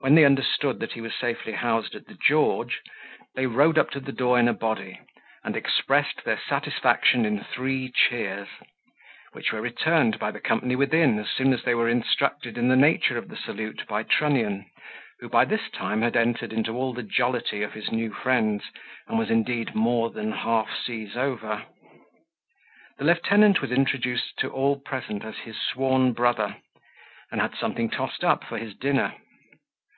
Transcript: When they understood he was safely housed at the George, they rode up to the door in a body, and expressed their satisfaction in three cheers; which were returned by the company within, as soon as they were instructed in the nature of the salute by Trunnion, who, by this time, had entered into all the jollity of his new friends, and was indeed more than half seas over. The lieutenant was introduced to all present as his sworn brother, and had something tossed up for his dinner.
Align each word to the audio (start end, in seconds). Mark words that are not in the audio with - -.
When 0.00 0.14
they 0.14 0.24
understood 0.24 0.80
he 0.92 1.00
was 1.00 1.12
safely 1.16 1.52
housed 1.54 1.96
at 1.96 2.06
the 2.06 2.14
George, 2.14 2.82
they 3.34 3.46
rode 3.48 3.76
up 3.76 3.90
to 3.90 3.98
the 3.98 4.12
door 4.12 4.38
in 4.38 4.46
a 4.46 4.52
body, 4.52 5.00
and 5.42 5.56
expressed 5.56 6.22
their 6.22 6.38
satisfaction 6.38 7.24
in 7.26 7.42
three 7.42 7.90
cheers; 7.90 8.46
which 9.32 9.50
were 9.50 9.60
returned 9.60 10.20
by 10.20 10.30
the 10.30 10.38
company 10.38 10.76
within, 10.76 11.18
as 11.18 11.30
soon 11.30 11.52
as 11.52 11.64
they 11.64 11.74
were 11.74 11.88
instructed 11.88 12.56
in 12.56 12.68
the 12.68 12.76
nature 12.76 13.18
of 13.18 13.26
the 13.26 13.36
salute 13.36 13.82
by 13.88 14.04
Trunnion, 14.04 14.70
who, 15.18 15.28
by 15.28 15.44
this 15.44 15.68
time, 15.68 16.02
had 16.02 16.14
entered 16.16 16.52
into 16.52 16.76
all 16.76 16.92
the 16.92 17.02
jollity 17.02 17.62
of 17.64 17.72
his 17.72 17.90
new 17.90 18.12
friends, 18.14 18.70
and 19.08 19.18
was 19.18 19.30
indeed 19.30 19.74
more 19.74 20.10
than 20.10 20.30
half 20.30 20.68
seas 20.76 21.16
over. 21.16 21.64
The 22.98 23.04
lieutenant 23.04 23.60
was 23.60 23.72
introduced 23.72 24.38
to 24.38 24.48
all 24.48 24.78
present 24.78 25.24
as 25.24 25.38
his 25.38 25.56
sworn 25.60 26.12
brother, 26.12 26.54
and 27.32 27.40
had 27.40 27.56
something 27.56 27.90
tossed 27.90 28.22
up 28.22 28.44
for 28.44 28.58
his 28.58 28.76
dinner. 28.76 29.16